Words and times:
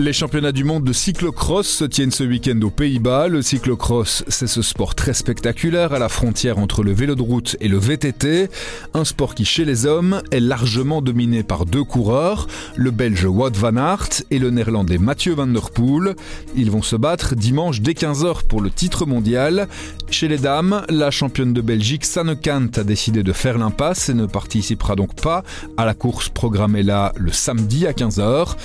Les 0.00 0.14
championnats 0.14 0.52
du 0.52 0.64
monde 0.64 0.84
de 0.84 0.94
cyclocross 0.94 1.68
se 1.68 1.84
tiennent 1.84 2.10
ce 2.10 2.24
week-end 2.24 2.58
aux 2.62 2.70
Pays-Bas. 2.70 3.28
Le 3.28 3.42
cyclocross, 3.42 4.24
c'est 4.28 4.46
ce 4.46 4.62
sport 4.62 4.94
très 4.94 5.12
spectaculaire 5.12 5.92
à 5.92 5.98
la 5.98 6.08
frontière 6.08 6.56
entre 6.56 6.82
le 6.82 6.92
vélo 6.92 7.14
de 7.14 7.20
route 7.20 7.58
et 7.60 7.68
le 7.68 7.76
VTT. 7.76 8.48
Un 8.94 9.04
sport 9.04 9.34
qui, 9.34 9.44
chez 9.44 9.66
les 9.66 9.84
hommes, 9.84 10.22
est 10.30 10.40
largement 10.40 11.02
dominé 11.02 11.42
par 11.42 11.66
deux 11.66 11.84
coureurs, 11.84 12.46
le 12.76 12.90
belge 12.90 13.26
Wout 13.26 13.54
van 13.54 13.76
Aert 13.76 14.22
et 14.30 14.38
le 14.38 14.48
néerlandais 14.48 14.96
Mathieu 14.96 15.34
van 15.34 15.48
der 15.48 15.70
Poel. 15.70 16.16
Ils 16.56 16.70
vont 16.70 16.80
se 16.80 16.96
battre 16.96 17.34
dimanche 17.34 17.82
dès 17.82 17.92
15h 17.92 18.46
pour 18.48 18.62
le 18.62 18.70
titre 18.70 19.04
mondial. 19.04 19.68
Chez 20.10 20.28
les 20.28 20.38
dames, 20.38 20.82
la 20.88 21.10
championne 21.10 21.52
de 21.52 21.60
Belgique 21.60 22.06
Sanne 22.06 22.36
Kant 22.42 22.70
a 22.78 22.84
décidé 22.84 23.22
de 23.22 23.34
faire 23.34 23.58
l'impasse 23.58 24.08
et 24.08 24.14
ne 24.14 24.24
participera 24.24 24.96
donc 24.96 25.14
pas 25.20 25.44
à 25.76 25.84
la 25.84 25.92
course 25.92 26.30
programmée 26.30 26.82
là 26.82 27.12
le 27.18 27.32
samedi 27.32 27.86
à 27.86 27.92
15h. 27.92 28.56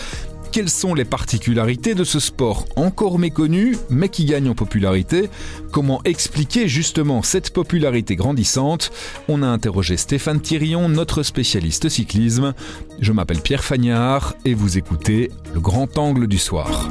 Quelles 0.56 0.70
sont 0.70 0.94
les 0.94 1.04
particularités 1.04 1.96
de 1.96 2.06
ce 2.06 2.18
sport 2.22 2.66
encore 2.78 3.20
méconnu 3.20 3.76
mais 3.90 4.08
qui 4.08 4.24
gagne 4.24 4.48
en 4.48 4.56
popularité? 4.56 5.30
Comment 5.74 6.00
expliquer 6.06 6.70
justement 6.70 7.24
cette 7.24 7.52
popularité 7.52 8.16
grandissante? 8.16 8.94
On 9.28 9.44
a 9.44 9.48
interrogé 9.48 9.98
Stéphane 9.98 10.40
Thirion, 10.40 10.88
notre 10.88 11.24
spécialiste 11.24 11.90
cyclisme. 11.90 12.54
Je 13.02 13.12
m'appelle 13.12 13.42
Pierre 13.42 13.66
Fagnard 13.66 14.34
et 14.46 14.54
vous 14.54 14.78
écoutez 14.78 15.30
Le 15.54 15.60
Grand 15.60 15.98
Angle 15.98 16.26
du 16.26 16.38
Soir. 16.38 16.90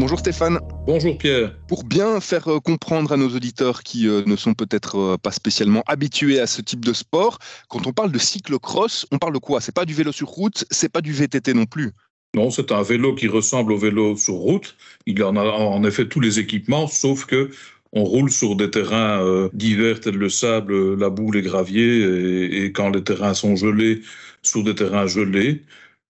Bonjour 0.00 0.18
Stéphane. 0.18 0.58
Bonjour 0.86 1.18
Pierre. 1.18 1.54
Pour 1.68 1.84
bien 1.84 2.20
faire 2.20 2.48
euh, 2.48 2.58
comprendre 2.58 3.12
à 3.12 3.18
nos 3.18 3.28
auditeurs 3.28 3.82
qui 3.82 4.08
euh, 4.08 4.22
ne 4.24 4.34
sont 4.34 4.54
peut-être 4.54 4.98
euh, 4.98 5.16
pas 5.18 5.30
spécialement 5.30 5.82
habitués 5.86 6.40
à 6.40 6.46
ce 6.46 6.62
type 6.62 6.82
de 6.82 6.94
sport, 6.94 7.38
quand 7.68 7.86
on 7.86 7.92
parle 7.92 8.10
de 8.10 8.18
cyclocross, 8.18 9.06
on 9.12 9.18
parle 9.18 9.34
de 9.34 9.38
quoi? 9.38 9.60
C'est 9.60 9.74
pas 9.74 9.84
du 9.84 9.92
vélo 9.92 10.10
sur 10.10 10.28
route, 10.28 10.64
c'est 10.70 10.88
pas 10.88 11.02
du 11.02 11.12
VTT 11.12 11.52
non 11.52 11.66
plus. 11.66 11.90
Non, 12.34 12.50
c'est 12.50 12.72
un 12.72 12.80
vélo 12.80 13.14
qui 13.14 13.28
ressemble 13.28 13.72
au 13.72 13.76
vélo 13.76 14.16
sur 14.16 14.36
route. 14.36 14.74
Il 15.04 15.22
en 15.22 15.36
a 15.36 15.42
en 15.42 15.84
effet 15.84 16.08
tous 16.08 16.20
les 16.20 16.38
équipements, 16.38 16.86
sauf 16.86 17.26
que 17.26 17.50
on 17.92 18.04
roule 18.04 18.30
sur 18.30 18.56
des 18.56 18.70
terrains 18.70 19.50
divers 19.52 20.00
tels 20.00 20.14
le 20.14 20.30
sable, 20.30 20.94
la 20.98 21.10
boue, 21.10 21.30
les 21.30 21.42
graviers, 21.42 21.98
et, 21.98 22.64
et, 22.64 22.72
quand 22.72 22.88
les 22.88 23.04
terrains 23.04 23.34
sont 23.34 23.54
gelés, 23.54 24.00
sur 24.42 24.64
des 24.64 24.74
terrains 24.74 25.08
gelés. 25.08 25.62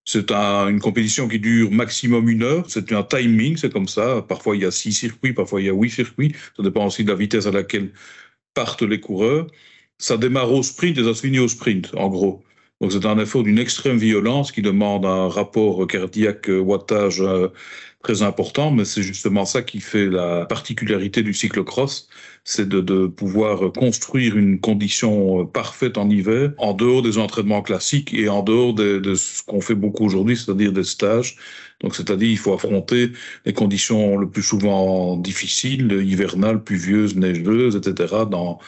C'est 0.04 0.32
une 0.32 0.80
compétition 0.80 1.28
qui 1.28 1.38
dure 1.38 1.70
maximum 1.70 2.28
une 2.28 2.42
heure. 2.42 2.64
C'est 2.68 2.92
un 2.92 3.02
timing, 3.02 3.56
c'est 3.56 3.72
comme 3.72 3.88
ça. 3.88 4.22
Parfois 4.28 4.56
il 4.56 4.62
y 4.62 4.64
a 4.64 4.70
six 4.70 4.92
circuits, 4.92 5.32
parfois 5.32 5.60
il 5.60 5.66
y 5.66 5.70
a 5.70 5.72
huit 5.74 5.90
circuits. 5.90 6.34
Ça 6.56 6.62
dépend 6.62 6.86
aussi 6.86 7.04
de 7.04 7.10
la 7.10 7.16
vitesse 7.16 7.46
à 7.46 7.50
laquelle 7.52 7.92
partent 8.54 8.82
les 8.82 9.00
coureurs. 9.00 9.46
Ça 9.98 10.16
démarre 10.16 10.52
au 10.52 10.62
sprint 10.62 10.98
et 10.98 11.04
ça 11.04 11.14
se 11.14 11.20
finit 11.20 11.38
au 11.38 11.48
sprint, 11.48 11.94
en 11.96 12.08
gros. 12.08 12.42
Donc 12.80 12.92
c'est 12.92 13.04
un 13.04 13.18
effort 13.18 13.42
d'une 13.42 13.58
extrême 13.58 13.98
violence 13.98 14.52
qui 14.52 14.62
demande 14.62 15.04
un 15.04 15.28
rapport 15.28 15.86
cardiaque 15.86 16.48
wattage 16.48 17.20
euh, 17.20 17.48
très 18.02 18.22
important, 18.22 18.70
mais 18.70 18.84
c'est 18.84 19.02
justement 19.02 19.44
ça 19.44 19.62
qui 19.62 19.80
fait 19.80 20.06
la 20.06 20.46
particularité 20.46 21.22
du 21.22 21.34
cyclocross, 21.34 22.08
c'est 22.44 22.66
de, 22.68 22.80
de, 22.80 23.06
pouvoir 23.06 23.72
construire 23.72 24.36
une 24.38 24.58
condition 24.58 25.44
parfaite 25.46 25.98
en 25.98 26.08
hiver, 26.08 26.52
en 26.58 26.72
dehors 26.72 27.02
des 27.02 27.18
entraînements 27.18 27.62
classiques 27.62 28.14
et 28.14 28.28
en 28.28 28.42
dehors 28.42 28.72
de, 28.72 28.98
de 28.98 29.14
ce 29.14 29.42
qu'on 29.42 29.60
fait 29.60 29.74
beaucoup 29.74 30.04
aujourd'hui, 30.04 30.36
c'est-à-dire 30.36 30.72
des 30.72 30.84
stages. 30.84 31.36
Donc, 31.82 31.94
c'est-à-dire, 31.94 32.30
il 32.30 32.38
faut 32.38 32.54
affronter 32.54 33.12
les 33.44 33.52
conditions 33.52 34.16
le 34.16 34.28
plus 34.28 34.42
souvent 34.42 35.16
difficiles, 35.16 35.92
hivernales, 35.92 36.62
pluvieuses, 36.62 37.16
neigeuses, 37.16 37.76
etc., 37.76 38.14
dans, 38.30 38.58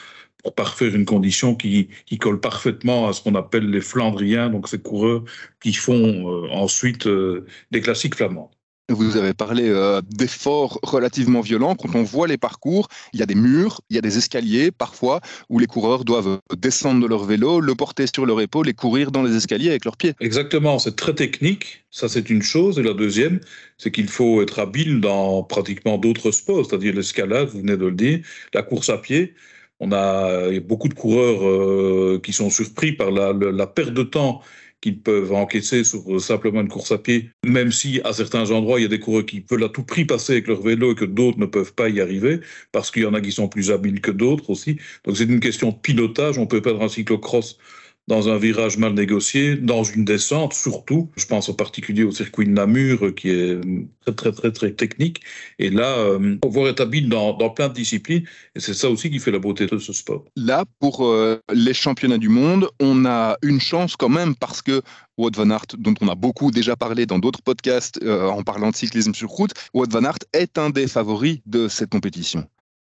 pour 0.42 0.55
parfaire 0.55 0.94
une 0.94 1.05
condition 1.05 1.55
qui, 1.55 1.88
qui 2.06 2.19
colle 2.19 2.41
parfaitement 2.41 3.08
à 3.08 3.12
ce 3.12 3.22
qu'on 3.22 3.34
appelle 3.34 3.70
les 3.70 3.81
Flandriens, 3.81 4.50
donc 4.50 4.69
ces 4.69 4.78
coureurs 4.81 5.25
qui 5.62 5.72
font 5.72 5.94
euh, 5.94 6.49
ensuite 6.50 7.06
euh, 7.06 7.47
des 7.70 7.81
classiques 7.81 8.16
flamands. 8.16 8.50
Vous 8.88 9.16
avez 9.16 9.32
parlé 9.32 9.69
euh, 9.69 10.00
d'efforts 10.10 10.81
relativement 10.82 11.41
violents. 11.41 11.76
Quand 11.76 11.94
on 11.94 12.03
voit 12.03 12.26
les 12.26 12.37
parcours, 12.37 12.88
il 13.12 13.20
y 13.20 13.22
a 13.22 13.26
des 13.26 13.37
murs, 13.37 13.81
il 13.88 13.97
y 13.97 13.98
a 13.98 14.03
des 14.03 14.19
escaliers 14.19 14.70
parfois 14.72 15.20
où 15.48 15.59
les 15.59 15.66
coureurs 15.66 16.04
doivent 16.04 16.41
descendre 16.56 17.00
de 17.00 17.06
leur 17.06 17.25
vélo, 17.25 17.60
le 17.60 17.75
porter 17.75 18.06
sur 18.12 18.26
leur 18.26 18.41
épaule 18.41 18.69
et 18.69 18.75
courir 18.75 19.12
dans 19.12 19.22
les 19.22 19.37
escaliers 19.37 19.70
avec 19.70 19.84
leurs 19.84 19.97
pieds. 19.97 20.15
Exactement, 20.20 20.78
c'est 20.78 20.97
très 20.97 21.15
technique. 21.15 21.84
Ça, 21.91 22.09
c'est 22.09 22.28
une 22.28 22.43
chose. 22.43 22.78
Et 22.78 22.82
la 22.82 22.93
deuxième, 22.93 23.41
c'est 23.78 23.93
qu'il 23.93 24.09
faut 24.09 24.43
être 24.43 24.59
habile 24.59 25.00
dans 25.00 25.44
pratiquement 25.44 25.97
d'autres 25.97 26.32
sports, 26.32 26.66
c'est-à-dire 26.66 26.94
l'escalade, 26.94 27.49
vous 27.49 27.60
venez 27.60 27.76
de 27.76 27.87
le 27.87 27.93
dire, 27.93 28.20
la 28.53 28.62
course 28.62 28.91
à 28.91 28.99
pied. 28.99 29.34
On 29.78 29.93
a 29.93 30.49
il 30.49 30.54
y 30.54 30.59
a 30.59 30.60
beaucoup 30.60 30.88
de 30.88 30.94
coureurs 30.94 31.47
euh, 31.47 32.20
qui 32.22 32.32
sont 32.32 32.50
surpris 32.50 32.93
par 32.93 33.10
la, 33.10 33.66
perte 33.66 33.94
de 33.94 34.03
temps 34.03 34.41
qu'ils 34.82 35.00
peuvent 35.00 35.32
encaisser 35.32 35.84
sur 35.84 36.03
euh, 36.12 36.19
simplement 36.19 36.60
une 36.60 36.69
course 36.69 36.93
à 36.93 36.98
pied, 36.98 37.31
même 37.47 37.72
si 37.72 38.00
à 38.04 38.12
certains 38.12 38.50
endroits, 38.50 38.81
il 38.81 38.82
y 38.82 38.87
a 38.87 38.88
des 38.88 39.00
coureurs 39.00 39.25
qui 39.25 39.43
veulent 39.48 39.65
à 39.65 39.69
tout 39.70 39.84
prix 39.84 40.04
passer 40.04 40.34
avec 40.34 40.48
leur 40.48 40.60
vélo 40.60 40.93
et 40.93 40.94
que 40.94 41.06
d'autres 41.06 41.38
ne 41.38 41.47
peuvent 41.47 41.72
pas 41.72 41.88
y 41.88 42.00
arriver, 42.00 42.41
parce 42.72 42.91
qu'il 42.91 43.04
y 43.04 43.06
en 43.06 43.15
a 43.15 43.20
qui 43.20 43.32
sont 43.32 43.48
plus 43.48 43.70
habiles 43.70 44.00
que 44.00 44.10
d'autres 44.10 44.50
aussi. 44.50 44.76
Donc 45.04 45.16
c'est 45.16 45.25
une 45.25 45.41
question 45.41 45.70
de 45.70 45.76
pilotage. 45.76 46.37
On 46.37 46.47
peut 46.47 46.60
perdre 46.60 46.82
un 46.82 46.88
cyclocross 46.88 47.59
dans 48.08 48.28
un 48.28 48.36
virage 48.36 48.78
mal 48.78 48.94
négocié, 48.94 49.56
dans 49.56 49.84
une 49.84 50.04
descente 50.04 50.54
surtout. 50.54 51.10
Je 51.16 51.26
pense 51.26 51.48
en 51.48 51.54
particulier 51.54 52.02
au 52.02 52.10
circuit 52.10 52.46
de 52.46 52.50
Namur 52.50 53.14
qui 53.14 53.30
est 53.30 53.60
très 54.04 54.12
très 54.12 54.32
très 54.32 54.52
très 54.52 54.72
technique. 54.72 55.20
Et 55.58 55.70
là, 55.70 55.96
euh, 55.98 56.36
on 56.44 56.48
va 56.48 56.62
être 56.62 56.80
habile 56.80 57.08
dans, 57.08 57.32
plein 57.50 57.68
de 57.68 57.74
disciplines 57.74 58.24
et 58.54 58.60
c'est 58.60 58.74
ça 58.74 58.90
aussi 58.90 59.10
qui 59.10 59.18
fait 59.18 59.30
la 59.30 59.38
beauté 59.38 59.66
de 59.66 59.78
ce 59.78 59.92
sport. 59.92 60.24
Là, 60.36 60.64
pour 60.80 61.04
euh, 61.04 61.40
les 61.52 61.74
championnats 61.74 62.18
du 62.18 62.28
monde, 62.28 62.68
on 62.80 63.04
a 63.04 63.36
une 63.42 63.60
chance 63.60 63.96
quand 63.96 64.08
même 64.08 64.34
parce 64.34 64.62
que 64.62 64.82
Wout 65.19 65.30
van 65.36 65.50
Aert, 65.50 65.66
dont 65.78 65.94
on 66.00 66.08
a 66.08 66.14
beaucoup 66.14 66.50
déjà 66.50 66.74
parlé 66.74 67.06
dans 67.06 67.19
d'autres 67.19 67.42
podcasts 67.42 68.00
euh, 68.02 68.28
en 68.28 68.42
parlant 68.42 68.70
de 68.70 68.76
cyclisme 68.76 69.14
sur 69.14 69.28
route, 69.28 69.52
Wout 69.74 69.90
van 69.90 70.04
Aert 70.04 70.19
est 70.32 70.58
un 70.58 70.70
des 70.70 70.88
favoris 70.88 71.38
de 71.46 71.69
cette 71.69 71.90
compétition. 71.90 72.46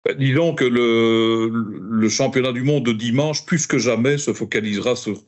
Ben, 0.05 0.17
disons 0.17 0.55
que 0.55 0.65
le, 0.65 1.49
le, 1.49 2.09
championnat 2.09 2.51
du 2.53 2.63
monde 2.63 2.85
de 2.85 2.91
dimanche, 2.91 3.45
plus 3.45 3.67
que 3.67 3.77
jamais, 3.77 4.17
se 4.17 4.33
focalisera 4.33 4.95
sur 4.95 5.23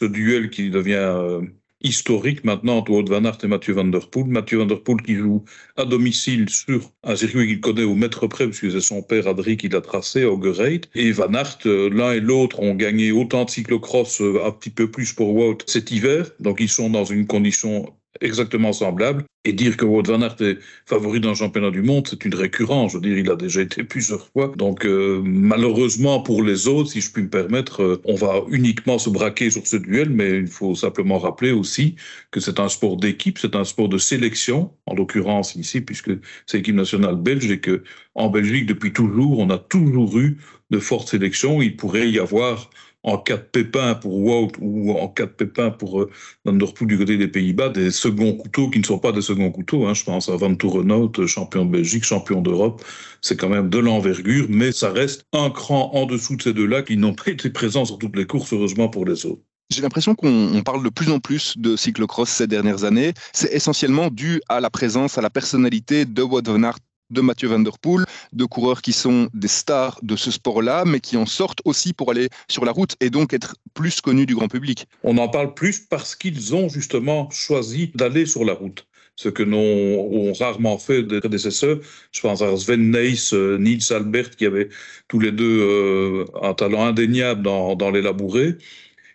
ce 0.00 0.06
duel 0.06 0.48
qui 0.50 0.70
devient 0.70 0.94
euh, 0.94 1.42
historique 1.84 2.42
maintenant 2.44 2.78
entre 2.78 2.90
Wout 2.90 3.04
van 3.06 3.24
Aert 3.24 3.38
et 3.44 3.46
Mathieu 3.46 3.74
van 3.74 3.84
der 3.84 4.08
Poel. 4.08 4.26
Mathieu 4.26 4.58
van 4.58 4.66
der 4.66 4.82
Poel 4.82 5.02
qui 5.02 5.14
joue 5.14 5.44
à 5.76 5.84
domicile 5.84 6.48
sur 6.48 6.90
un 7.04 7.14
circuit 7.14 7.46
qu'il 7.46 7.60
connaît 7.60 7.84
au 7.84 7.94
mètre 7.94 8.26
près, 8.26 8.46
puisque 8.46 8.72
c'est 8.72 8.80
son 8.80 9.02
père 9.02 9.28
Adri 9.28 9.56
qui 9.58 9.68
l'a 9.68 9.82
tracé, 9.82 10.24
au 10.24 10.42
Gereit. 10.42 10.82
Et 10.94 11.12
Van 11.12 11.32
Aert, 11.34 11.58
euh, 11.66 11.90
l'un 11.90 12.12
et 12.12 12.20
l'autre 12.20 12.60
ont 12.60 12.74
gagné 12.74 13.12
autant 13.12 13.44
de 13.44 13.50
cyclocross, 13.50 14.22
euh, 14.22 14.40
un 14.44 14.50
petit 14.50 14.70
peu 14.70 14.90
plus 14.90 15.12
pour 15.12 15.34
Wout 15.34 15.58
cet 15.66 15.90
hiver. 15.90 16.30
Donc 16.40 16.60
ils 16.60 16.70
sont 16.70 16.88
dans 16.88 17.04
une 17.04 17.26
condition 17.26 17.94
exactement 18.20 18.72
semblable. 18.72 19.24
Et 19.46 19.52
dire 19.52 19.76
que 19.76 19.84
Wout 19.84 20.04
van 20.06 20.22
Aert 20.22 20.40
est 20.40 20.58
favori 20.86 21.20
d'un 21.20 21.34
championnat 21.34 21.70
du 21.70 21.82
monde, 21.82 22.06
c'est 22.08 22.24
une 22.24 22.34
récurrence. 22.34 22.92
Je 22.92 22.96
veux 22.96 23.02
dire, 23.02 23.18
il 23.18 23.30
a 23.30 23.36
déjà 23.36 23.60
été 23.60 23.84
plusieurs 23.84 24.26
fois. 24.28 24.50
Donc, 24.56 24.86
euh, 24.86 25.20
malheureusement 25.22 26.20
pour 26.20 26.42
les 26.42 26.66
autres, 26.66 26.90
si 26.92 27.02
je 27.02 27.12
puis 27.12 27.24
me 27.24 27.28
permettre, 27.28 27.82
euh, 27.82 28.00
on 28.06 28.14
va 28.14 28.42
uniquement 28.48 28.98
se 28.98 29.10
braquer 29.10 29.50
sur 29.50 29.66
ce 29.66 29.76
duel, 29.76 30.08
mais 30.08 30.38
il 30.38 30.46
faut 30.46 30.74
simplement 30.74 31.18
rappeler 31.18 31.52
aussi 31.52 31.96
que 32.30 32.40
c'est 32.40 32.58
un 32.58 32.70
sport 32.70 32.96
d'équipe, 32.96 33.38
c'est 33.38 33.54
un 33.54 33.64
sport 33.64 33.90
de 33.90 33.98
sélection, 33.98 34.72
en 34.86 34.94
l'occurrence 34.94 35.56
ici, 35.56 35.82
puisque 35.82 36.12
c'est 36.46 36.58
l'équipe 36.58 36.74
nationale 36.74 37.16
belge 37.16 37.50
et 37.50 37.60
que 37.60 37.82
en 38.14 38.30
Belgique, 38.30 38.64
depuis 38.64 38.92
toujours, 38.92 39.40
on 39.40 39.50
a 39.50 39.58
toujours 39.58 40.18
eu 40.18 40.38
de 40.70 40.78
fortes 40.78 41.08
sélections. 41.08 41.60
Il 41.60 41.76
pourrait 41.76 42.10
y 42.10 42.18
avoir 42.18 42.70
en 43.04 43.18
cas 43.18 43.36
de 43.36 43.42
pépin 43.42 43.94
pour 43.94 44.16
Wout 44.18 44.52
ou 44.60 44.92
en 44.92 45.08
cas 45.08 45.26
de 45.26 45.30
pépin 45.30 45.70
pour 45.70 46.02
euh, 46.02 46.10
du 46.46 46.98
côté 46.98 47.16
des 47.16 47.28
Pays-Bas, 47.28 47.68
des 47.68 47.90
seconds 47.90 48.32
couteaux 48.32 48.70
qui 48.70 48.80
ne 48.80 48.84
sont 48.84 48.98
pas 48.98 49.12
des 49.12 49.20
seconds 49.20 49.50
couteaux. 49.50 49.86
Hein. 49.86 49.94
Je 49.94 50.04
pense 50.04 50.28
à 50.28 50.36
Van 50.36 50.54
Toerenhout, 50.54 51.26
champion 51.26 51.66
de 51.66 51.70
Belgique, 51.70 52.04
champion 52.04 52.40
d'Europe. 52.40 52.82
C'est 53.20 53.36
quand 53.36 53.50
même 53.50 53.68
de 53.68 53.78
l'envergure, 53.78 54.46
mais 54.48 54.72
ça 54.72 54.90
reste 54.90 55.26
un 55.32 55.50
cran 55.50 55.90
en 55.94 56.06
dessous 56.06 56.36
de 56.36 56.42
ces 56.42 56.52
deux-là 56.52 56.82
qui 56.82 56.96
n'ont 56.96 57.14
pas 57.14 57.30
été 57.30 57.50
présents 57.50 57.84
sur 57.84 57.98
toutes 57.98 58.16
les 58.16 58.26
courses, 58.26 58.52
heureusement 58.52 58.88
pour 58.88 59.04
les 59.04 59.26
autres. 59.26 59.42
J'ai 59.70 59.82
l'impression 59.82 60.14
qu'on 60.14 60.62
parle 60.64 60.84
de 60.84 60.90
plus 60.90 61.10
en 61.10 61.20
plus 61.20 61.56
de 61.58 61.76
cyclocross 61.76 62.28
ces 62.28 62.46
dernières 62.46 62.84
années. 62.84 63.12
C'est 63.32 63.52
essentiellement 63.52 64.08
dû 64.08 64.40
à 64.48 64.60
la 64.60 64.70
présence, 64.70 65.18
à 65.18 65.22
la 65.22 65.30
personnalité 65.30 66.04
de 66.04 66.22
Wout 66.22 66.46
van 66.46 66.62
Aert 66.62 66.78
de 67.10 67.20
Mathieu 67.20 67.48
Van 67.48 67.58
Der 67.60 67.78
Poel, 67.78 68.04
de 68.32 68.44
coureurs 68.44 68.82
qui 68.82 68.92
sont 68.92 69.28
des 69.34 69.48
stars 69.48 69.98
de 70.02 70.16
ce 70.16 70.30
sport-là, 70.30 70.84
mais 70.86 71.00
qui 71.00 71.16
en 71.16 71.26
sortent 71.26 71.60
aussi 71.64 71.92
pour 71.92 72.10
aller 72.10 72.28
sur 72.48 72.64
la 72.64 72.72
route 72.72 72.96
et 73.00 73.10
donc 73.10 73.32
être 73.32 73.56
plus 73.74 74.00
connus 74.00 74.26
du 74.26 74.34
grand 74.34 74.48
public. 74.48 74.86
On 75.02 75.18
en 75.18 75.28
parle 75.28 75.54
plus 75.54 75.80
parce 75.80 76.14
qu'ils 76.14 76.54
ont 76.54 76.68
justement 76.68 77.30
choisi 77.30 77.92
d'aller 77.94 78.26
sur 78.26 78.44
la 78.44 78.54
route 78.54 78.86
ce 79.16 79.28
que 79.28 79.42
n'ont 79.42 80.32
rarement 80.32 80.78
fait 80.78 81.02
des 81.02 81.20
prédécesseurs. 81.20 81.78
Je 82.12 82.20
pense 82.20 82.42
à 82.42 82.56
Sven 82.56 82.90
Nys, 82.90 83.30
euh, 83.32 83.58
Nils 83.58 83.92
Albert, 83.92 84.30
qui 84.30 84.46
avaient 84.46 84.68
tous 85.08 85.20
les 85.20 85.32
deux 85.32 85.60
euh, 85.60 86.24
un 86.42 86.54
talent 86.54 86.84
indéniable 86.84 87.42
dans, 87.42 87.76
dans 87.76 87.90
les 87.90 88.02
labourés, 88.02 88.56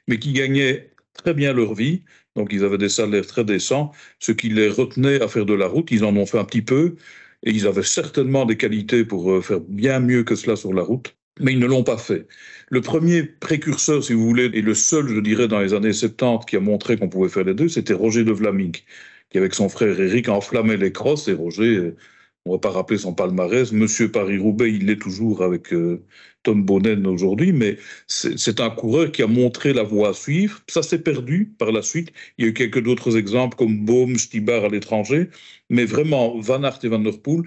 mais 0.08 0.18
qui 0.18 0.32
gagnaient 0.34 0.92
très 1.14 1.34
bien 1.34 1.54
leur 1.54 1.74
vie. 1.74 2.04
Donc 2.36 2.50
ils 2.54 2.64
avaient 2.64 2.78
des 2.78 2.90
salaires 2.90 3.28
très 3.28 3.44
décents, 3.44 3.92
ce 4.20 4.32
qui 4.32 4.50
les 4.50 4.70
retenait 4.70 5.22
à 5.22 5.28
faire 5.28 5.46
de 5.46 5.54
la 5.54 5.68
route. 5.68 5.90
Ils 5.92 6.06
en 6.06 6.16
ont 6.16 6.26
fait 6.26 6.40
un 6.40 6.46
petit 6.46 6.62
peu, 6.62 6.96
et 7.44 7.52
ils 7.52 7.68
avaient 7.68 7.84
certainement 7.84 8.46
des 8.46 8.58
qualités 8.58 9.06
pour 9.06 9.32
euh, 9.32 9.42
faire 9.42 9.60
bien 9.62 10.00
mieux 10.00 10.24
que 10.24 10.36
cela 10.36 10.56
sur 10.56 10.74
la 10.74 10.84
route. 10.84 11.16
mais 11.40 11.54
ils 11.54 11.60
ne 11.60 11.68
l'ont 11.68 11.84
pas 11.84 11.98
fait. 11.98 12.28
Le 12.70 12.82
premier 12.82 13.24
précurseur, 13.24 14.04
si 14.04 14.14
vous 14.14 14.26
voulez, 14.26 14.50
et 14.54 14.62
le 14.62 14.74
seul, 14.76 15.08
je 15.08 15.20
dirais, 15.22 15.48
dans 15.48 15.60
les 15.62 15.74
années 15.74 15.94
70 15.94 16.46
qui 16.46 16.58
a 16.58 16.60
montré 16.60 16.98
qu'on 16.98 17.10
pouvait 17.10 17.30
faire 17.30 17.46
les 17.46 17.54
deux, 17.54 17.70
c'était 17.70 17.94
Roger 17.94 18.24
de 18.26 18.32
Vlaming, 18.34 18.76
qui 19.30 19.38
avec 19.38 19.54
son 19.54 19.70
frère 19.70 20.00
Eric 20.00 20.28
enflammait 20.30 20.78
les 20.78 20.92
crosses, 20.92 21.28
et 21.30 21.34
Roger, 21.34 21.94
on 22.46 22.54
va 22.54 22.60
pas 22.60 22.72
rappeler 22.72 22.98
son 22.98 23.14
palmarès, 23.14 23.72
Monsieur 23.72 24.12
Paris-Roubaix, 24.12 24.72
il 24.72 24.86
l'est 24.88 25.02
toujours 25.02 25.44
avec 25.44 25.74
euh, 25.74 26.06
Tom 26.44 26.64
Bonnen 26.64 27.06
aujourd'hui, 27.06 27.52
mais 27.52 27.78
c'est 28.08 28.60
un 28.60 28.70
coureur 28.70 29.12
qui 29.12 29.22
a 29.24 29.28
montré 29.28 29.74
la 29.74 29.84
voie 29.84 30.10
à 30.10 30.14
suivre. 30.14 30.62
Ça 30.70 30.82
s'est 30.82 31.02
perdu 31.04 31.54
par 31.58 31.72
la 31.72 31.82
suite. 31.82 32.12
Il 32.38 32.46
y 32.46 32.48
a 32.48 32.52
eu 32.52 32.54
quelques 32.54 32.88
autres 32.88 33.18
exemples 33.18 33.58
comme 33.58 33.86
Baum, 33.86 34.18
Stibar 34.18 34.66
à 34.66 34.70
l'étranger, 34.70 35.30
mais 35.70 35.86
vraiment, 35.86 36.40
Van 36.40 36.64
Aert 36.64 36.80
et 36.84 36.88
Van 36.88 37.00
Der 37.00 37.22
Poel 37.22 37.44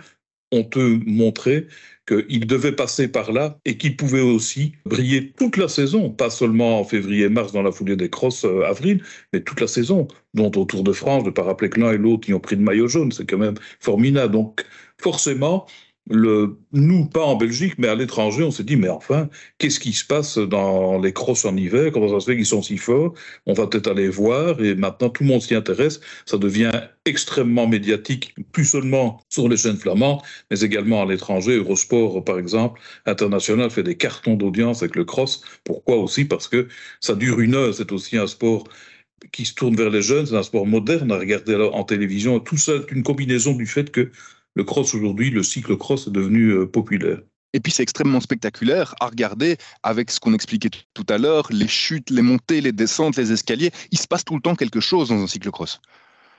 ont 0.53 0.69
eux 0.77 1.01
montré 1.07 1.67
qu'il 2.07 2.47
devait 2.47 2.73
passer 2.73 3.09
par 3.09 3.33
là 3.33 3.59
et 3.65 3.77
qu'il 3.77 3.97
pouvait 3.97 4.21
aussi 4.21 4.73
briller 4.85 5.33
toute 5.33 5.57
la 5.57 5.69
saison, 5.69 6.11
pas 6.11 6.31
seulement 6.31 6.81
en 6.81 6.85
février-mars 6.85 7.53
dans 7.53 7.63
la 7.63 7.73
foulée 7.73 7.97
des 7.97 8.11
crosses 8.11 8.45
euh, 8.45 8.65
avril, 8.65 9.03
mais 9.33 9.41
toute 9.41 9.61
la 9.61 9.69
saison, 9.69 10.09
dont 10.35 10.51
au 10.57 10.65
Tour 10.65 10.83
de 10.83 10.93
France, 10.93 11.25
de 11.25 11.31
pas 11.31 11.43
rappeler 11.43 11.71
que 11.71 11.81
l'un 11.81 11.93
et 11.93 11.99
l'autre 11.99 12.29
y 12.29 12.35
ont 12.35 12.41
pris 12.41 12.57
le 12.57 12.63
maillot 12.63 12.89
jaune, 12.89 13.13
c'est 13.13 13.29
quand 13.29 13.39
même 13.39 13.55
formidable. 13.81 14.33
Donc 14.33 14.65
forcément, 14.99 15.67
le, 16.11 16.59
nous, 16.73 17.07
pas 17.07 17.25
en 17.25 17.37
Belgique, 17.37 17.75
mais 17.79 17.87
à 17.87 17.95
l'étranger, 17.95 18.43
on 18.43 18.51
s'est 18.51 18.65
dit, 18.65 18.77
mais 18.77 18.89
enfin, 18.89 19.29
qu'est-ce 19.59 19.79
qui 19.79 19.93
se 19.93 20.05
passe 20.05 20.37
dans 20.37 21.01
les 21.01 21.13
crosses 21.13 21.45
en 21.45 21.57
hiver? 21.57 21.93
Comment 21.93 22.09
ça 22.09 22.21
se 22.21 22.31
fait 22.31 22.37
qu'ils 22.37 22.47
sont 22.47 22.63
si 22.63 22.77
forts? 22.77 23.15
On 23.47 23.53
va 23.53 23.67
peut-être 23.69 23.89
aller 23.89 24.09
voir, 24.09 24.61
et 24.63 24.75
maintenant 24.75 25.11
tout 25.11 25.23
le 25.23 25.29
monde 25.29 25.43
s'y 25.43 25.55
intéresse. 25.55 26.01
Ça 26.27 26.39
devient 26.39 26.73
extrêmement 27.05 27.69
médiatique, 27.69 28.35
plus 28.53 28.65
seulement 28.65 29.21
sur 29.29 29.49
les 29.49 29.57
chaînes 29.57 29.77
flamandes, 29.77 30.21
mais 30.51 30.61
également 30.61 31.03
à 31.03 31.07
l'étranger. 31.07 31.57
Eurosport, 31.57 32.25
par 32.25 32.39
exemple, 32.39 32.81
international, 33.07 33.71
fait 33.71 33.85
des 33.85 33.97
cartons 33.97 34.35
d'audience 34.35 34.83
avec 34.83 34.97
le 34.97 35.05
cross. 35.05 35.43
Pourquoi 35.65 35.97
aussi? 35.97 36.25
Parce 36.25 36.49
que 36.49 36.67
ça 37.01 37.15
dure 37.15 37.41
une 37.41 37.55
heure, 37.55 37.75
c'est 37.75 37.93
aussi 37.93 38.17
un 38.17 38.27
sport 38.27 38.65
qui 39.31 39.45
se 39.45 39.55
tourne 39.55 39.77
vers 39.77 39.91
les 39.91 40.03
jeunes, 40.03 40.27
c'est 40.27 40.37
un 40.37 40.43
sport 40.43 40.67
moderne 40.67 41.13
à 41.13 41.19
regarder 41.19 41.55
en 41.55 41.85
télévision. 41.85 42.41
Tout 42.41 42.57
ça 42.57 42.73
est 42.73 42.91
une 42.91 43.05
combinaison 43.05 43.55
du 43.55 43.67
fait 43.67 43.93
que 43.93 44.11
le 44.55 44.65
cross 44.65 44.95
aujourd'hui, 44.95 45.31
le 45.31 45.43
cyclo-cross 45.43 46.09
est 46.09 46.11
devenu 46.13 46.51
euh, 46.51 46.67
populaire. 46.67 47.19
Et 47.55 47.61
puis 47.61 47.71
c'est 47.71 47.83
extrêmement 47.83 48.21
spectaculaire 48.21 48.95
à 49.01 49.09
regarder 49.09 49.57
avec 49.83 50.11
ce 50.11 50.19
qu'on 50.19 50.33
expliquait 50.33 50.71
tout 50.95 51.07
à 51.09 51.19
l'heure, 51.19 51.49
les 51.51 51.69
chutes, 51.69 52.09
les 52.11 52.23
montées, 52.23 52.63
les 52.63 52.73
descentes, 52.73 53.17
les 53.17 53.33
escaliers. 53.33 53.71
Il 53.91 53.99
se 53.99 54.07
passe 54.07 54.25
tout 54.25 54.35
le 54.35 54.41
temps 54.41 54.55
quelque 54.55 54.81
chose 54.81 55.11
dans 55.11 55.23
un 55.23 55.27
cyclo-cross. 55.27 55.81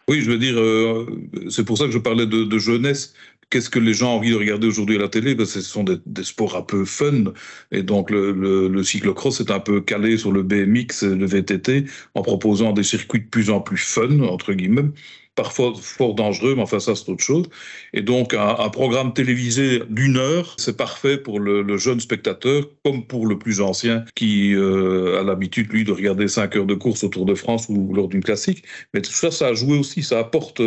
Oui, 0.10 0.22
je 0.22 0.32
veux 0.32 0.40
dire, 0.40 0.60
euh, 0.60 1.06
c'est 1.50 1.64
pour 1.64 1.78
ça 1.78 1.86
que 1.86 1.92
je 1.92 2.00
parlais 2.00 2.26
de, 2.26 2.58
jeunesse. 2.58 3.14
Qu'est-ce 3.50 3.70
que 3.70 3.80
les 3.80 3.94
gens 3.94 4.14
ont 4.14 4.18
envie 4.18 4.32
de 4.32 4.36
regarder 4.36 4.66
aujourd'hui 4.68 4.96
à 4.96 5.00
la 5.00 5.08
télé? 5.08 5.36
Ben, 5.36 5.46
Ce 5.46 5.62
sont 5.62 5.84
des, 5.84 6.24
sports 6.24 6.58
un 6.58 6.64
peu 6.64 6.84
fun. 6.84 7.26
Et 7.72 7.84
donc 7.84 8.10
le, 8.10 8.32
le, 8.32 8.68
le 8.68 8.84
cyclocross 8.84 9.40
est 9.40 9.52
un 9.52 9.60
peu 9.60 9.82
calé 9.82 10.18
sur 10.18 10.32
le 10.32 10.42
BMX 10.42 11.04
le 11.04 11.26
VTT 11.26 11.86
en 12.16 12.24
proposant 12.24 12.74
des 12.74 12.84
circuits 12.84 13.22
de 13.22 13.28
plus 13.28 13.52
en 13.52 13.62
plus 13.62 13.78
fun, 13.78 14.20
entre 14.22 14.54
guillemets 14.54 14.90
parfois 15.36 15.74
fort 15.76 16.14
dangereux, 16.14 16.56
mais 16.56 16.62
enfin 16.62 16.80
ça 16.80 16.96
c'est 16.96 17.10
autre 17.10 17.24
chose. 17.24 17.46
Et 17.94 18.02
donc 18.02 18.34
un, 18.34 18.70
programme 18.70 19.14
télévisé 19.14 19.82
d'une 19.90 20.18
heure, 20.18 20.56
c'est 20.58 20.78
parfait 20.78 21.18
pour 21.18 21.40
le, 21.40 21.78
jeune 21.78 22.00
spectateur, 22.00 22.66
comme 22.86 23.06
pour 23.06 23.28
le 23.28 23.38
plus 23.38 23.62
ancien 23.62 24.06
qui 24.16 24.54
euh, 24.54 25.20
a 25.20 25.24
l'habitude 25.24 25.72
lui 25.72 25.84
de 25.84 25.92
regarder 25.92 26.28
5 26.28 26.56
heures 26.56 26.66
de 26.66 26.76
course 26.76 27.04
autour 27.04 27.26
de 27.26 27.36
France 27.36 27.68
ou 27.70 27.94
lors 27.94 28.08
d'une 28.08 28.24
classique. 28.24 28.64
Mais 28.94 29.02
tout 29.02 29.12
ça, 29.12 29.32
ça 29.32 29.48
a 29.48 29.54
joué 29.54 29.78
aussi, 29.78 30.04
ça 30.04 30.20
apporte 30.20 30.62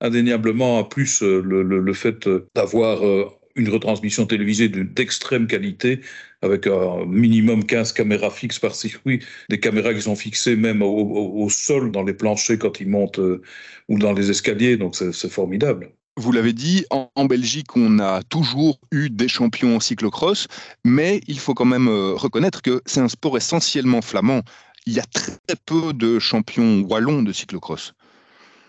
indéniablement 0.00 0.78
en 0.78 0.84
plus 0.84 1.22
euh, 1.22 1.40
le, 1.40 1.62
le 1.62 1.92
fait 1.92 2.28
d'avoir 2.54 3.04
euh, 3.04 3.26
une 3.58 3.68
retransmission 3.68 4.24
télévisée 4.24 4.68
d'extrême 4.68 5.46
qualité 5.46 6.00
avec 6.42 6.66
un 6.66 7.04
minimum 7.04 7.64
15 7.64 7.92
caméras 7.92 8.30
fixes 8.30 8.58
par 8.58 8.74
circuit, 8.74 9.20
des 9.50 9.58
caméras 9.58 9.92
qui 9.92 10.02
sont 10.02 10.16
fixées 10.16 10.56
même 10.56 10.82
au, 10.82 11.48
sol, 11.50 11.90
dans 11.90 12.04
les 12.04 12.14
planchers 12.14 12.58
quand 12.58 12.80
ils 12.80 12.88
montent 12.88 13.18
euh, 13.18 13.42
ou 13.88 13.98
dans 13.98 14.12
les 14.12 14.30
escaliers, 14.30 14.76
donc 14.76 14.94
c'est 14.94 15.28
formidable. 15.28 15.90
Vous 16.16 16.32
l'avez 16.32 16.52
dit, 16.52 16.84
en, 16.90 17.24
Belgique, 17.26 17.76
on 17.76 17.98
a 18.00 18.22
toujours 18.24 18.80
eu 18.90 19.08
des 19.08 19.28
champions 19.28 19.76
en 19.76 19.80
cyclocross, 19.80 20.48
mais 20.84 21.20
il 21.28 21.38
faut 21.38 21.54
quand 21.54 21.64
même 21.64 21.88
euh, 21.88 22.14
reconnaître 22.14 22.60
que 22.62 22.82
c'est 22.86 23.00
un 23.00 23.08
sport 23.08 23.36
essentiellement 23.36 24.02
flamand. 24.02 24.42
Il 24.86 24.94
y 24.94 25.00
a 25.00 25.04
très 25.04 25.56
peu 25.66 25.92
de 25.92 26.18
champions 26.18 26.80
wallons 26.80 27.22
de 27.22 27.32
cyclocross. 27.32 27.94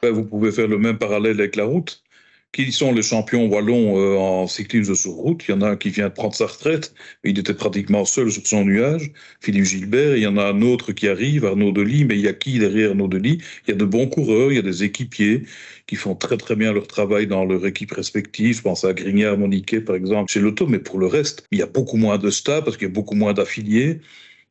Vous 0.03 0.23
pouvez 0.23 0.51
faire 0.51 0.67
le 0.67 0.77
même 0.77 0.97
parallèle 0.97 1.39
avec 1.39 1.55
la 1.55 1.65
route 1.65 2.03
qui 2.51 2.71
sont 2.71 2.91
les 2.91 3.03
champions 3.03 3.47
wallons 3.47 3.99
euh, 3.99 4.17
en 4.17 4.47
cyclisme 4.47 4.95
sur 4.95 5.11
route. 5.11 5.43
Il 5.47 5.51
y 5.51 5.53
en 5.53 5.61
a 5.61 5.69
un 5.69 5.75
qui 5.75 5.89
vient 5.89 6.09
de 6.09 6.13
prendre 6.13 6.33
sa 6.33 6.47
retraite, 6.47 6.93
mais 7.23 7.29
il 7.31 7.39
était 7.39 7.53
pratiquement 7.53 8.05
seul 8.05 8.31
sur 8.31 8.45
son 8.45 8.65
nuage, 8.65 9.11
Philippe 9.39 9.65
Gilbert. 9.65 10.17
Il 10.17 10.23
y 10.23 10.27
en 10.27 10.37
a 10.37 10.45
un 10.45 10.61
autre 10.61 10.91
qui 10.91 11.07
arrive, 11.07 11.45
Arnaud 11.45 11.71
Delis, 11.71 12.05
mais 12.05 12.15
il 12.15 12.21
y 12.21 12.27
a 12.27 12.33
qui 12.33 12.57
derrière 12.57 12.91
Arnaud 12.91 13.07
Delis 13.07 13.39
Il 13.67 13.71
y 13.71 13.73
a 13.73 13.77
de 13.77 13.85
bons 13.85 14.07
coureurs, 14.07 14.51
il 14.51 14.55
y 14.55 14.59
a 14.59 14.63
des 14.63 14.83
équipiers 14.83 15.43
qui 15.85 15.95
font 15.95 16.15
très 16.15 16.37
très 16.37 16.55
bien 16.55 16.73
leur 16.73 16.87
travail 16.87 17.27
dans 17.27 17.45
leur 17.45 17.65
équipe 17.65 17.91
respective. 17.91 18.57
Je 18.57 18.61
pense 18.61 18.83
à 18.83 18.93
Grignard, 18.93 19.37
Moniquet 19.37 19.81
par 19.81 19.95
exemple 19.95 20.31
chez 20.31 20.39
l'auto, 20.39 20.65
mais 20.65 20.79
pour 20.79 20.97
le 20.99 21.07
reste, 21.07 21.45
il 21.51 21.59
y 21.59 21.61
a 21.61 21.67
beaucoup 21.67 21.97
moins 21.97 22.17
de 22.17 22.29
staff 22.31 22.63
parce 22.63 22.77
qu'il 22.77 22.87
y 22.87 22.91
a 22.91 22.93
beaucoup 22.93 23.15
moins 23.15 23.33
d'affiliés 23.33 23.99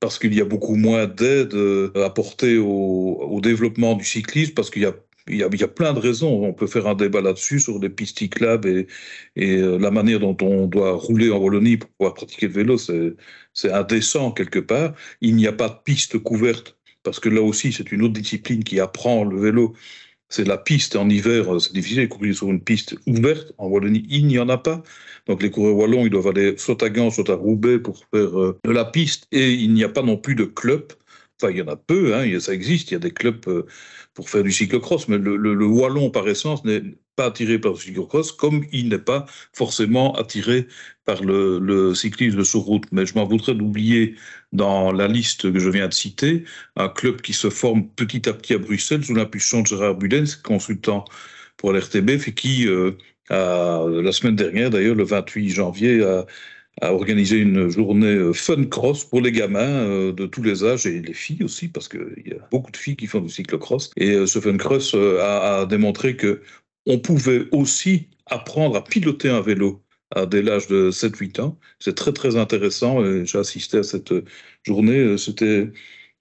parce 0.00 0.18
qu'il 0.18 0.34
y 0.34 0.40
a 0.40 0.44
beaucoup 0.44 0.76
moins 0.76 1.06
d'aide 1.06 1.54
euh, 1.54 1.90
apportée 2.04 2.56
au, 2.58 3.18
au, 3.20 3.40
développement 3.40 3.94
du 3.96 4.04
cyclisme, 4.04 4.54
parce 4.54 4.70
qu'il 4.70 4.82
y 4.82 4.86
a 4.86 4.94
il 5.28 5.36
y, 5.36 5.42
a, 5.42 5.68
plein 5.68 5.92
de 5.92 5.98
raisons. 5.98 6.44
On 6.44 6.52
peut 6.52 6.66
faire 6.66 6.86
un 6.86 6.94
débat 6.94 7.20
là-dessus 7.20 7.60
sur 7.60 7.80
des 7.80 7.88
pistes 7.88 8.18
cyclables 8.18 8.68
et, 8.68 8.86
et 9.36 9.56
euh, 9.56 9.78
la 9.78 9.90
manière 9.90 10.20
dont 10.20 10.36
on 10.42 10.66
doit 10.66 10.92
rouler 10.92 11.30
en 11.30 11.38
Wallonie 11.38 11.76
pour 11.76 11.90
pouvoir 11.90 12.14
pratiquer 12.14 12.46
le 12.48 12.52
vélo, 12.52 12.76
c'est 12.78 13.72
indécent 13.72 14.32
quelque 14.32 14.58
part. 14.58 14.94
Il 15.20 15.36
n'y 15.36 15.46
a 15.46 15.52
pas 15.52 15.68
de 15.68 15.76
piste 15.84 16.18
couverte 16.18 16.78
parce 17.02 17.20
que 17.20 17.28
là 17.28 17.42
aussi, 17.42 17.72
c'est 17.72 17.92
une 17.92 18.02
autre 18.02 18.14
discipline 18.14 18.64
qui 18.64 18.80
apprend 18.80 19.24
le 19.24 19.40
vélo. 19.40 19.74
C'est 20.30 20.44
la 20.44 20.58
piste 20.58 20.94
en 20.94 21.08
hiver, 21.08 21.54
euh, 21.54 21.58
c'est 21.58 21.72
difficile 21.72 22.02
de 22.02 22.06
courir 22.06 22.34
sur 22.36 22.48
une 22.50 22.60
piste 22.60 22.96
ouverte. 23.06 23.52
En 23.56 23.68
Wallonie, 23.68 24.06
il 24.10 24.26
n'y 24.26 24.38
en 24.38 24.48
a 24.50 24.58
pas. 24.58 24.82
Donc 25.26 25.42
les 25.42 25.50
coureurs 25.50 25.76
wallons, 25.76 26.04
ils 26.04 26.10
doivent 26.10 26.26
aller 26.26 26.58
soit 26.58 26.82
à 26.82 26.90
Gand, 26.90 27.10
soit 27.10 27.30
à 27.30 27.34
Roubaix 27.34 27.78
pour 27.78 27.98
faire 28.12 28.38
euh, 28.38 28.58
de 28.64 28.70
la 28.70 28.84
piste. 28.84 29.26
Et 29.32 29.52
il 29.54 29.72
n'y 29.72 29.84
a 29.84 29.88
pas 29.88 30.02
non 30.02 30.18
plus 30.18 30.34
de 30.34 30.44
club. 30.44 30.92
Enfin, 31.40 31.52
il 31.52 31.58
y 31.58 31.62
en 31.62 31.68
a 31.68 31.76
peu, 31.76 32.14
hein, 32.14 32.40
ça 32.40 32.52
existe, 32.52 32.90
il 32.90 32.94
y 32.94 32.96
a 32.96 33.00
des 33.00 33.12
clubs 33.12 33.44
pour 34.18 34.28
faire 34.28 34.42
du 34.42 34.50
cyclocross, 34.50 35.06
mais 35.06 35.16
le, 35.18 35.66
wallon 35.66 36.10
par 36.10 36.28
essence 36.28 36.64
n'est 36.64 36.82
pas 37.14 37.26
attiré 37.26 37.60
par 37.60 37.72
le 37.72 37.78
cyclocross, 37.78 38.32
comme 38.32 38.64
il 38.72 38.88
n'est 38.88 38.98
pas 38.98 39.26
forcément 39.52 40.12
attiré 40.16 40.66
par 41.04 41.22
le, 41.22 41.94
cyclisme 41.94 42.42
sur 42.42 42.62
route. 42.62 42.82
Mais 42.90 43.06
je 43.06 43.14
m'en 43.14 43.24
voudrais 43.24 43.54
d'oublier 43.54 44.16
dans 44.52 44.90
la 44.90 45.06
liste 45.06 45.52
que 45.52 45.60
je 45.60 45.70
viens 45.70 45.86
de 45.86 45.94
citer 45.94 46.42
un 46.74 46.88
club 46.88 47.20
qui 47.20 47.32
se 47.32 47.48
forme 47.48 47.88
petit 47.90 48.28
à 48.28 48.32
petit 48.32 48.54
à 48.54 48.58
Bruxelles 48.58 49.04
sous 49.04 49.14
l'impulsion 49.14 49.62
de 49.62 49.68
Gérard 49.68 49.94
Budens, 49.94 50.34
consultant 50.42 51.04
pour 51.56 51.72
l'RTBF, 51.72 52.26
et 52.26 52.34
qui, 52.34 52.66
euh, 52.66 52.90
la 53.30 54.12
semaine 54.12 54.34
dernière 54.34 54.70
d'ailleurs, 54.70 54.96
le 54.96 55.04
28 55.04 55.50
janvier, 55.50 56.02
a 56.02 56.26
a 56.80 56.92
organisé 56.92 57.38
une 57.38 57.68
journée 57.68 58.14
euh, 58.14 58.32
fun 58.32 58.64
cross 58.64 59.04
pour 59.04 59.20
les 59.20 59.32
gamins 59.32 59.60
euh, 59.60 60.12
de 60.12 60.26
tous 60.26 60.42
les 60.42 60.64
âges 60.64 60.86
et 60.86 61.00
les 61.00 61.12
filles 61.12 61.42
aussi, 61.44 61.68
parce 61.68 61.88
qu'il 61.88 62.22
y 62.26 62.32
a 62.32 62.48
beaucoup 62.50 62.70
de 62.70 62.76
filles 62.76 62.96
qui 62.96 63.06
font 63.06 63.20
du 63.20 63.28
cyclocross. 63.28 63.90
Et 63.96 64.10
euh, 64.12 64.26
ce 64.26 64.40
fun 64.40 64.56
cross 64.56 64.94
a, 64.94 65.66
démontré 65.66 66.16
que 66.16 66.42
on 66.86 66.98
pouvait 66.98 67.46
aussi 67.52 68.08
apprendre 68.26 68.76
à 68.76 68.84
piloter 68.84 69.28
un 69.28 69.40
vélo 69.40 69.82
à 70.14 70.26
dès 70.26 70.42
l'âge 70.42 70.68
de 70.68 70.90
7-8 70.90 71.40
ans. 71.40 71.58
C'est 71.80 71.94
très 71.94 72.12
très 72.12 72.36
intéressant 72.36 73.02
j'ai 73.24 73.38
assisté 73.38 73.78
à 73.78 73.82
cette 73.82 74.14
journée. 74.64 75.18
C'était 75.18 75.70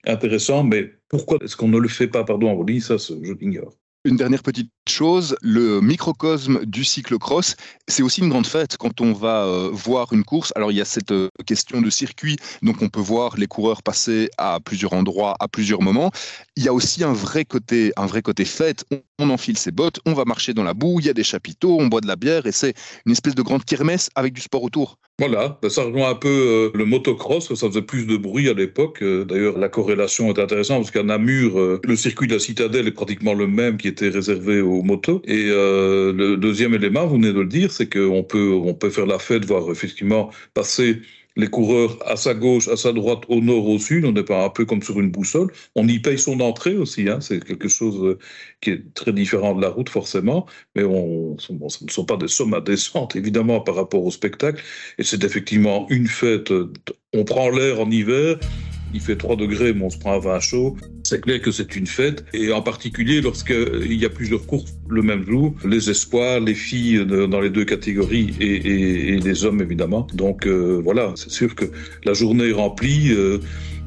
intéressant, 0.06 0.64
mais 0.64 0.94
pourquoi 1.08 1.38
est-ce 1.42 1.56
qu'on 1.56 1.68
ne 1.68 1.78
le 1.78 1.88
fait 1.88 2.08
pas, 2.08 2.24
pardon, 2.24 2.50
en 2.50 2.54
Wallonie 2.54 2.82
Ça, 2.82 2.96
je 2.98 3.32
l'ignore. 3.32 3.72
Une 4.04 4.16
dernière 4.16 4.44
petite 4.44 4.70
chose, 4.88 5.36
le 5.42 5.80
microcosme 5.80 6.64
du 6.64 6.84
cyclocross, 6.84 7.56
c'est 7.88 8.04
aussi 8.04 8.20
une 8.20 8.28
grande 8.28 8.46
fête 8.46 8.76
quand 8.76 9.00
on 9.00 9.12
va 9.12 9.44
euh, 9.44 9.70
voir 9.72 10.12
une 10.12 10.22
course. 10.22 10.52
Alors 10.54 10.70
il 10.70 10.78
y 10.78 10.80
a 10.80 10.84
cette 10.84 11.10
euh, 11.10 11.28
question 11.46 11.80
de 11.80 11.90
circuit, 11.90 12.36
donc 12.62 12.80
on 12.80 12.88
peut 12.88 13.00
voir 13.00 13.36
les 13.36 13.48
coureurs 13.48 13.82
passer 13.82 14.30
à 14.38 14.60
plusieurs 14.64 14.92
endroits, 14.92 15.34
à 15.40 15.48
plusieurs 15.48 15.82
moments. 15.82 16.12
Il 16.54 16.62
y 16.62 16.68
a 16.68 16.72
aussi 16.72 17.02
un 17.02 17.12
vrai 17.12 17.44
côté, 17.44 17.92
un 17.96 18.06
vrai 18.06 18.22
côté 18.22 18.44
fête. 18.44 18.84
On, 19.20 19.30
enfile 19.30 19.58
ses 19.58 19.72
bottes, 19.72 19.98
on 20.06 20.14
va 20.14 20.24
marcher 20.24 20.54
dans 20.54 20.62
la 20.62 20.74
boue, 20.74 21.00
il 21.00 21.06
y 21.06 21.10
a 21.10 21.12
des 21.12 21.24
chapiteaux, 21.24 21.76
on 21.80 21.88
boit 21.88 22.00
de 22.00 22.06
la 22.06 22.14
bière 22.14 22.46
et 22.46 22.52
c'est 22.52 22.74
une 23.04 23.10
espèce 23.10 23.34
de 23.34 23.42
grande 23.42 23.64
kermesse 23.64 24.10
avec 24.14 24.32
du 24.32 24.40
sport 24.40 24.62
autour. 24.62 24.96
Voilà, 25.18 25.58
ça 25.68 25.82
rejoint 25.82 26.10
un 26.10 26.14
peu 26.14 26.28
euh, 26.28 26.70
le 26.78 26.84
motocross, 26.84 27.52
ça 27.52 27.68
faisait 27.68 27.82
plus 27.82 28.06
de 28.06 28.16
bruit 28.16 28.48
à 28.48 28.54
l'époque. 28.54 29.02
D'ailleurs, 29.02 29.58
la 29.58 29.68
corrélation 29.68 30.28
est 30.28 30.38
intéressante 30.38 30.82
parce 30.82 30.92
qu'à 30.92 31.02
Namur, 31.02 31.80
le 31.82 31.96
circuit 31.96 32.28
de 32.28 32.34
la 32.34 32.38
citadelle 32.38 32.86
est 32.86 32.92
pratiquement 32.92 33.34
le 33.34 33.48
même 33.48 33.76
était 33.88 34.08
réservé 34.08 34.60
aux 34.60 34.82
motos. 34.82 35.22
Et 35.24 35.46
euh, 35.48 36.12
le 36.12 36.36
deuxième 36.36 36.74
élément, 36.74 37.06
vous 37.06 37.16
venez 37.16 37.32
de 37.32 37.40
le 37.40 37.46
dire, 37.46 37.72
c'est 37.72 37.92
qu'on 37.92 38.22
peut, 38.22 38.52
on 38.52 38.74
peut 38.74 38.90
faire 38.90 39.06
la 39.06 39.18
fête, 39.18 39.44
voir 39.44 39.70
effectivement 39.70 40.30
passer 40.54 41.00
les 41.36 41.46
coureurs 41.46 41.96
à 42.04 42.16
sa 42.16 42.34
gauche, 42.34 42.66
à 42.68 42.76
sa 42.76 42.92
droite, 42.92 43.22
au 43.28 43.40
nord, 43.40 43.68
au 43.68 43.78
sud. 43.78 44.04
On 44.04 44.12
n'est 44.12 44.24
pas 44.24 44.44
un 44.44 44.48
peu 44.50 44.64
comme 44.64 44.82
sur 44.82 44.98
une 44.98 45.10
boussole. 45.10 45.52
On 45.76 45.86
y 45.86 46.00
paye 46.00 46.18
son 46.18 46.40
entrée 46.40 46.76
aussi. 46.76 47.08
Hein. 47.08 47.20
C'est 47.20 47.42
quelque 47.44 47.68
chose 47.68 48.04
euh, 48.04 48.18
qui 48.60 48.70
est 48.70 48.94
très 48.94 49.12
différent 49.12 49.54
de 49.54 49.62
la 49.62 49.68
route, 49.68 49.88
forcément. 49.88 50.46
Mais 50.74 50.82
on, 50.82 51.38
ce 51.38 51.52
ne 51.52 51.90
sont 51.90 52.04
pas 52.04 52.16
des 52.16 52.28
sommes 52.28 52.54
indécentes, 52.54 53.14
évidemment, 53.14 53.60
par 53.60 53.76
rapport 53.76 54.04
au 54.04 54.10
spectacle. 54.10 54.62
Et 54.98 55.04
c'est 55.04 55.22
effectivement 55.22 55.86
une 55.90 56.08
fête. 56.08 56.52
On 57.14 57.24
prend 57.24 57.50
l'air 57.50 57.80
en 57.80 57.90
hiver 57.90 58.38
il 58.94 59.00
fait 59.00 59.16
3 59.16 59.36
degrés, 59.36 59.72
mais 59.72 59.84
on 59.84 59.90
se 59.90 59.98
prend 59.98 60.14
un 60.14 60.18
vin 60.18 60.40
chaud. 60.40 60.76
C'est 61.02 61.20
clair 61.20 61.40
que 61.40 61.50
c'est 61.50 61.76
une 61.76 61.86
fête, 61.86 62.24
et 62.32 62.52
en 62.52 62.62
particulier 62.62 63.20
lorsqu'il 63.20 63.94
y 63.94 64.04
a 64.04 64.10
plusieurs 64.10 64.44
courses 64.46 64.74
le 64.88 65.02
même 65.02 65.24
jour, 65.24 65.54
les 65.64 65.90
espoirs, 65.90 66.40
les 66.40 66.54
filles 66.54 67.04
dans 67.06 67.40
les 67.40 67.50
deux 67.50 67.64
catégories 67.64 68.34
et, 68.40 69.18
les 69.18 69.44
hommes 69.44 69.60
évidemment. 69.60 70.06
Donc 70.14 70.46
euh, 70.46 70.80
voilà, 70.82 71.12
c'est 71.16 71.30
sûr 71.30 71.54
que 71.54 71.66
la 72.04 72.12
journée 72.12 72.50
est 72.50 72.52
remplie, 72.52 73.12
euh, 73.12 73.38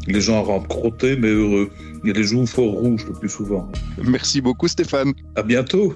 les 0.08 0.22
gens 0.22 0.41
rentrent 0.43 0.67
crottés 0.67 1.15
mais 1.15 1.29
heureux. 1.29 1.70
Il 2.03 2.08
y 2.08 2.12
a 2.12 2.13
des 2.13 2.24
jours 2.24 2.48
fort 2.48 2.72
rouges 2.72 3.05
le 3.05 3.13
plus 3.13 3.29
souvent. 3.29 3.72
Merci 4.03 4.41
beaucoup 4.41 4.67
Stéphane. 4.67 5.13
À 5.36 5.43
bientôt. 5.43 5.96